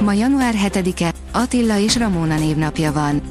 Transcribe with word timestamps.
Ma 0.00 0.12
január 0.12 0.54
7-e, 0.66 1.12
Attila 1.32 1.78
és 1.78 1.96
Ramóna 1.96 2.38
névnapja 2.38 2.92
van. 2.92 3.22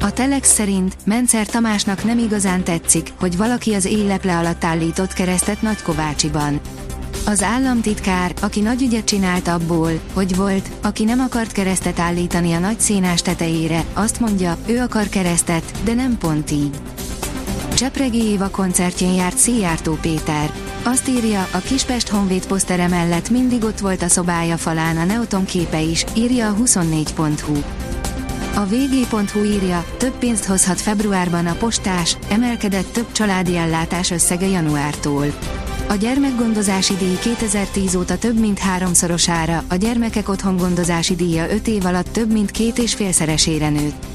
A 0.00 0.12
Telex 0.12 0.52
szerint 0.52 0.96
Mencer 1.04 1.46
Tamásnak 1.46 2.04
nem 2.04 2.18
igazán 2.18 2.64
tetszik, 2.64 3.12
hogy 3.18 3.36
valaki 3.36 3.74
az 3.74 3.84
éjleple 3.84 4.36
alatt 4.36 4.64
állított 4.64 5.12
keresztet 5.12 5.62
Nagykovácsiban. 5.62 6.60
Az 7.26 7.42
államtitkár, 7.42 8.32
aki 8.40 8.60
nagy 8.60 8.82
ügyet 8.82 9.04
csinált 9.04 9.48
abból, 9.48 9.90
hogy 10.12 10.36
volt, 10.36 10.68
aki 10.82 11.04
nem 11.04 11.20
akart 11.20 11.52
keresztet 11.52 11.98
állítani 11.98 12.52
a 12.52 12.58
nagy 12.58 12.80
szénás 12.80 13.22
tetejére, 13.22 13.84
azt 13.92 14.20
mondja, 14.20 14.56
ő 14.66 14.78
akar 14.78 15.08
keresztet, 15.08 15.72
de 15.84 15.94
nem 15.94 16.18
pont 16.18 16.50
így. 16.50 16.76
Csepregi 17.74 18.22
Éva 18.22 18.50
koncertjén 18.50 19.12
járt 19.12 19.36
Szijjártó 19.36 19.98
Péter. 20.00 20.50
Azt 20.82 21.08
írja, 21.08 21.48
a 21.52 21.58
Kispest 21.58 22.08
Honvéd 22.08 22.46
posztere 22.46 22.88
mellett 22.88 23.30
mindig 23.30 23.64
ott 23.64 23.78
volt 23.78 24.02
a 24.02 24.08
szobája 24.08 24.56
falán 24.56 24.96
a 24.96 25.04
Neoton 25.04 25.44
képe 25.44 25.80
is, 25.80 26.04
írja 26.14 26.48
a 26.48 26.54
24.hu. 26.54 27.56
A 28.54 28.66
vg.hu 28.66 29.44
írja, 29.44 29.84
több 29.96 30.12
pénzt 30.18 30.44
hozhat 30.44 30.80
februárban 30.80 31.46
a 31.46 31.54
postás, 31.54 32.16
emelkedett 32.30 32.92
több 32.92 33.12
családi 33.12 33.56
ellátás 33.56 34.10
összege 34.10 34.46
januártól. 34.46 35.26
A 35.88 35.94
gyermekgondozási 35.94 36.96
díj 36.96 37.18
2010 37.18 37.94
óta 37.94 38.18
több 38.18 38.38
mint 38.38 38.58
háromszorosára, 38.58 39.64
a 39.68 39.74
gyermekek 39.74 40.28
otthongondozási 40.28 41.14
díja 41.14 41.50
5 41.50 41.68
év 41.68 41.86
alatt 41.86 42.08
több 42.12 42.32
mint 42.32 42.50
két 42.50 42.78
és 42.78 42.94
félszeresére 42.94 43.68
nőtt. 43.68 44.06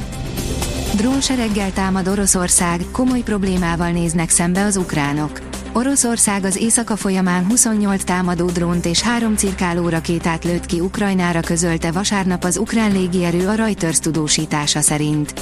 Drónsereggel 0.96 1.74
támad 1.74 2.08
Oroszország, 2.08 2.86
komoly 2.92 3.22
problémával 3.22 3.92
néznek 3.92 4.30
szembe 4.30 4.64
az 4.64 4.78
ukránok. 4.78 5.55
Oroszország 5.78 6.44
az 6.44 6.56
éjszaka 6.56 6.96
folyamán 6.96 7.46
28 7.46 8.04
támadó 8.04 8.46
drónt 8.46 8.86
és 8.86 9.02
három 9.02 9.36
cirkáló 9.36 9.90
rakétát 9.90 10.44
lőtt 10.44 10.66
ki 10.66 10.80
Ukrajnára 10.80 11.40
közölte 11.40 11.92
vasárnap 11.92 12.44
az 12.44 12.58
ukrán 12.58 12.92
légierő 12.92 13.48
a 13.48 13.54
Reuters 13.54 14.00
tudósítása 14.00 14.82
szerint. 14.82 15.34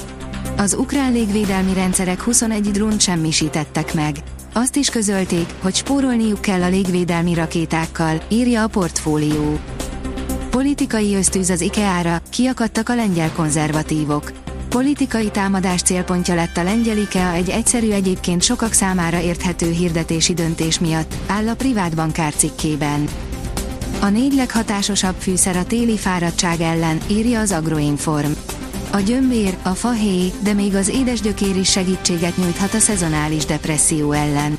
Az 0.56 0.74
ukrán 0.74 1.12
légvédelmi 1.12 1.74
rendszerek 1.74 2.20
21 2.20 2.70
drónt 2.70 3.00
semmisítettek 3.00 3.94
meg. 3.94 4.16
Azt 4.52 4.76
is 4.76 4.90
közölték, 4.90 5.46
hogy 5.62 5.74
spórolniuk 5.74 6.40
kell 6.40 6.62
a 6.62 6.68
légvédelmi 6.68 7.34
rakétákkal, 7.34 8.22
írja 8.28 8.62
a 8.62 8.68
portfólió. 8.68 9.58
Politikai 10.50 11.14
ösztűz 11.14 11.50
az 11.50 11.60
IKEA-ra, 11.60 12.20
kiakadtak 12.30 12.88
a 12.88 12.94
lengyel 12.94 13.32
konzervatívok 13.32 14.43
politikai 14.74 15.30
támadás 15.30 15.82
célpontja 15.82 16.34
lett 16.34 16.56
a 16.56 16.62
lengyel 16.62 16.96
IKEA 16.96 17.32
egy 17.32 17.48
egyszerű 17.48 17.90
egyébként 17.90 18.42
sokak 18.42 18.72
számára 18.72 19.20
érthető 19.20 19.70
hirdetési 19.70 20.34
döntés 20.34 20.78
miatt, 20.78 21.14
áll 21.26 21.48
a 21.48 21.54
privát 21.54 21.94
bankár 21.94 22.34
cikkében. 22.34 23.08
A 24.00 24.08
négy 24.08 24.32
leghatásosabb 24.32 25.14
fűszer 25.18 25.56
a 25.56 25.64
téli 25.64 25.98
fáradtság 25.98 26.60
ellen, 26.60 26.98
írja 27.10 27.40
az 27.40 27.52
Agroinform. 27.52 28.30
A 28.92 28.98
gyömbér, 28.98 29.56
a 29.62 29.68
fahéj, 29.68 30.32
de 30.42 30.52
még 30.52 30.74
az 30.74 30.88
édesgyökér 30.88 31.56
is 31.56 31.70
segítséget 31.70 32.36
nyújthat 32.36 32.74
a 32.74 32.78
szezonális 32.78 33.44
depresszió 33.44 34.12
ellen. 34.12 34.58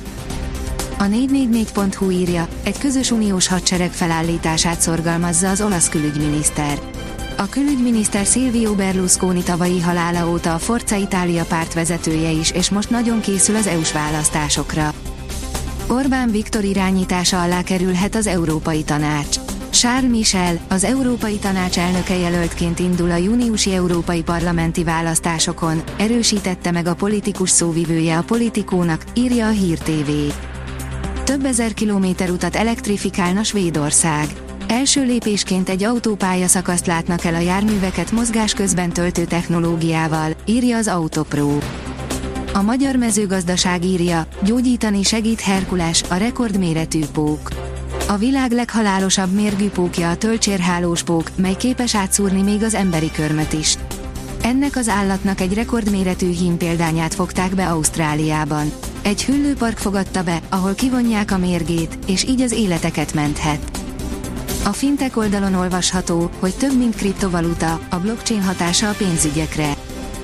A 0.98 1.04
444.hu 1.04 2.10
írja, 2.10 2.48
egy 2.62 2.78
közös 2.78 3.10
uniós 3.10 3.48
hadsereg 3.48 3.90
felállítását 3.90 4.80
szorgalmazza 4.80 5.50
az 5.50 5.60
olasz 5.60 5.88
külügyminiszter. 5.88 6.78
A 7.38 7.48
külügyminiszter 7.48 8.26
Silvio 8.26 8.74
Berlusconi 8.74 9.42
tavalyi 9.42 9.80
halála 9.80 10.30
óta 10.30 10.54
a 10.54 10.58
Forza 10.58 10.96
Italia 10.96 11.44
párt 11.44 11.74
vezetője 11.74 12.30
is, 12.30 12.50
és 12.50 12.70
most 12.70 12.90
nagyon 12.90 13.20
készül 13.20 13.56
az 13.56 13.66
EU-s 13.66 13.92
választásokra. 13.92 14.92
Orbán 15.88 16.30
Viktor 16.30 16.64
irányítása 16.64 17.42
alá 17.42 17.62
kerülhet 17.62 18.14
az 18.14 18.26
Európai 18.26 18.82
Tanács. 18.82 19.36
Charles 19.70 20.10
Michel, 20.10 20.58
az 20.68 20.84
Európai 20.84 21.36
Tanács 21.38 21.78
elnöke 21.78 22.16
jelöltként 22.16 22.78
indul 22.78 23.10
a 23.10 23.16
júniusi 23.16 23.74
európai 23.74 24.22
parlamenti 24.22 24.84
választásokon, 24.84 25.82
erősítette 25.98 26.70
meg 26.70 26.86
a 26.86 26.94
politikus 26.94 27.50
szóvivője 27.50 28.18
a 28.18 28.22
politikónak, 28.22 29.04
írja 29.14 29.46
a 29.46 29.50
Hír 29.50 29.78
TV. 29.78 30.10
Több 31.24 31.44
ezer 31.44 31.74
kilométer 31.74 32.30
utat 32.30 32.56
elektrifikálna 32.56 33.42
Svédország. 33.42 34.45
Első 34.68 35.04
lépésként 35.04 35.68
egy 35.68 35.84
autópálya 35.84 36.46
szakaszt 36.46 36.86
látnak 36.86 37.24
el 37.24 37.34
a 37.34 37.38
járműveket 37.38 38.10
mozgás 38.10 38.52
közben 38.52 38.92
töltő 38.92 39.24
technológiával, 39.24 40.30
írja 40.44 40.76
az 40.76 40.88
Autopro. 40.88 41.58
A 42.52 42.62
magyar 42.62 42.96
mezőgazdaság 42.96 43.84
írja, 43.84 44.26
gyógyítani 44.42 45.02
segít 45.02 45.40
Herkules, 45.40 46.02
a 46.08 46.14
rekordméretű 46.14 47.00
pók. 47.12 47.50
A 48.08 48.16
világ 48.16 48.50
leghalálosabb 48.50 49.32
mérgű 49.32 49.68
pókja 49.68 50.10
a 50.10 50.16
tölcsérhálós 50.16 51.02
pók, 51.02 51.30
mely 51.36 51.56
képes 51.56 51.94
átszúrni 51.94 52.42
még 52.42 52.62
az 52.62 52.74
emberi 52.74 53.10
körmöt 53.10 53.52
is. 53.52 53.76
Ennek 54.42 54.76
az 54.76 54.88
állatnak 54.88 55.40
egy 55.40 55.54
rekordméretű 55.54 56.30
hím 56.30 56.56
példányát 56.56 57.14
fogták 57.14 57.54
be 57.54 57.68
Ausztráliában. 57.68 58.72
Egy 59.02 59.24
hüllőpark 59.24 59.78
fogadta 59.78 60.22
be, 60.22 60.40
ahol 60.48 60.74
kivonják 60.74 61.30
a 61.30 61.38
mérgét, 61.38 61.98
és 62.06 62.24
így 62.24 62.40
az 62.40 62.52
életeket 62.52 63.14
menthet. 63.14 63.75
A 64.66 64.72
fintek 64.72 65.16
oldalon 65.16 65.54
olvasható, 65.54 66.30
hogy 66.38 66.54
több 66.54 66.78
mint 66.78 66.94
kriptovaluta, 66.94 67.80
a 67.90 67.96
blockchain 67.96 68.42
hatása 68.42 68.88
a 68.88 68.92
pénzügyekre. 68.92 69.74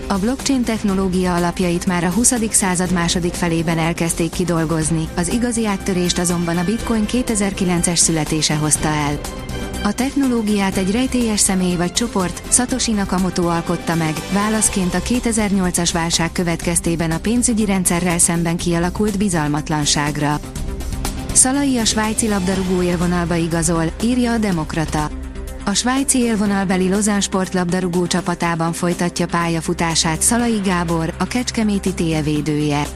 A 0.08 0.18
blockchain 0.18 0.62
technológia 0.62 1.34
alapjait 1.34 1.86
már 1.86 2.04
a 2.04 2.10
20. 2.10 2.34
század 2.50 2.92
második 2.92 3.32
felében 3.32 3.78
elkezdték 3.78 4.30
kidolgozni, 4.30 5.08
az 5.16 5.28
igazi 5.28 5.66
áttörést 5.66 6.18
azonban 6.18 6.56
a 6.56 6.64
bitcoin 6.64 7.04
2009-es 7.08 7.96
születése 7.96 8.54
hozta 8.54 8.88
el. 8.88 9.18
A 9.82 9.92
technológiát 9.92 10.76
egy 10.76 10.90
rejtélyes 10.90 11.40
személy 11.40 11.76
vagy 11.76 11.92
csoport, 11.92 12.42
Satoshi 12.52 12.92
Nakamoto 12.92 13.46
alkotta 13.46 13.94
meg, 13.94 14.14
válaszként 14.32 14.94
a 14.94 15.00
2008-as 15.00 15.90
válság 15.92 16.32
következtében 16.32 17.10
a 17.10 17.18
pénzügyi 17.18 17.64
rendszerrel 17.64 18.18
szemben 18.18 18.56
kialakult 18.56 19.18
bizalmatlanságra. 19.18 20.40
Szalai 21.32 21.78
a 21.78 21.84
svájci 21.84 22.28
labdarúgó 22.28 22.82
élvonalba 22.82 23.34
igazol, 23.34 23.84
írja 24.02 24.32
a 24.32 24.38
Demokrata. 24.38 25.10
A 25.64 25.72
svájci 25.72 26.18
élvonalbeli 26.18 26.88
Lozán 26.88 27.20
sportlabdarúgó 27.20 28.06
csapatában 28.06 28.72
folytatja 28.72 29.26
pályafutását 29.26 30.22
Szalai 30.22 30.60
Gábor, 30.64 31.14
a 31.18 31.24
Kecskeméti 31.24 31.94
TE 31.94 32.22
védője. 32.22 32.86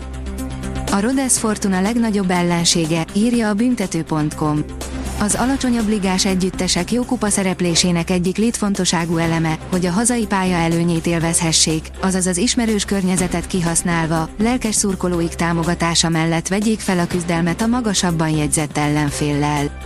A 0.92 1.00
Rodesz 1.00 1.38
Fortuna 1.38 1.80
legnagyobb 1.80 2.30
ellensége, 2.30 3.04
írja 3.12 3.48
a 3.48 3.54
büntető.com. 3.54 4.64
Az 5.18 5.34
alacsonyabb 5.34 5.88
ligás 5.88 6.26
együttesek 6.26 6.92
jó 6.92 7.02
kupa 7.02 7.28
szereplésének 7.28 8.10
egyik 8.10 8.36
létfontosságú 8.36 9.16
eleme, 9.16 9.58
hogy 9.70 9.86
a 9.86 9.90
hazai 9.90 10.26
pálya 10.26 10.56
előnyét 10.56 11.06
élvezhessék, 11.06 11.90
azaz 12.00 12.26
az 12.26 12.36
ismerős 12.36 12.84
környezetet 12.84 13.46
kihasználva, 13.46 14.28
lelkes 14.38 14.74
szurkolóik 14.74 15.34
támogatása 15.34 16.08
mellett 16.08 16.48
vegyék 16.48 16.80
fel 16.80 16.98
a 16.98 17.06
küzdelmet 17.06 17.60
a 17.60 17.66
magasabban 17.66 18.28
jegyzett 18.28 18.76
ellenféllel. 18.76 19.80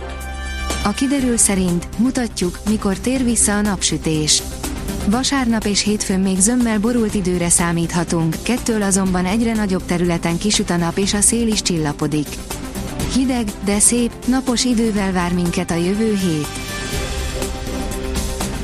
A 0.83 0.89
kiderül 0.91 1.37
szerint 1.37 1.87
mutatjuk, 1.97 2.59
mikor 2.69 2.97
tér 2.97 3.23
vissza 3.23 3.57
a 3.57 3.61
napsütés. 3.61 4.43
Vasárnap 5.05 5.65
és 5.65 5.81
hétfőn 5.81 6.19
még 6.19 6.39
zömmel 6.39 6.79
borult 6.79 7.13
időre 7.13 7.49
számíthatunk, 7.49 8.35
kettől 8.43 8.81
azonban 8.81 9.25
egyre 9.25 9.53
nagyobb 9.53 9.85
területen 9.85 10.37
kisüt 10.37 10.69
a 10.69 10.77
nap 10.77 10.97
és 10.97 11.13
a 11.13 11.21
szél 11.21 11.47
is 11.47 11.61
csillapodik. 11.61 12.27
Hideg, 13.13 13.51
de 13.65 13.79
szép, 13.79 14.11
napos 14.25 14.63
idővel 14.63 15.11
vár 15.11 15.33
minket 15.33 15.71
a 15.71 15.75
jövő 15.75 16.15
hét. 16.15 16.47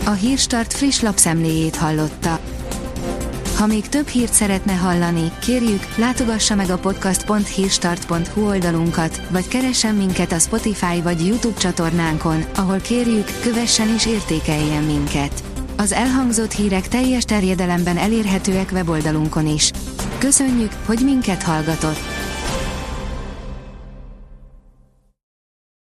A 0.06 0.12
Hírstart 0.12 0.74
friss 0.74 1.02
lapszemléjét 1.02 1.76
hallotta. 1.76 2.40
Ha 3.58 3.66
még 3.66 3.90
több 3.90 4.08
hírt 4.08 4.34
szeretne 4.34 4.74
hallani, 4.74 5.32
kérjük, 5.42 5.96
látogassa 5.96 6.56
meg 6.56 6.70
a 6.70 6.78
podcast.hírstart.hu 6.78 8.48
oldalunkat, 8.48 9.22
vagy 9.30 9.48
keressen 9.48 9.96
minket 9.96 10.32
a 10.32 10.40
Spotify 10.40 11.02
vagy 11.02 11.26
YouTube 11.26 11.60
csatornánkon, 11.60 12.44
ahol 12.56 12.78
kérjük, 12.80 13.28
kövessen 13.42 13.94
és 13.96 14.06
értékeljen 14.06 14.84
minket. 14.84 15.44
Az 15.78 15.92
elhangzott 15.92 16.52
hírek 16.52 16.88
teljes 16.88 17.24
terjedelemben 17.24 17.98
elérhetőek 17.98 18.70
weboldalunkon 18.72 19.48
is. 19.48 19.72
Köszönjük, 20.18 20.72
hogy 20.86 21.00
minket 21.04 21.44
hallgatott! 21.44 22.17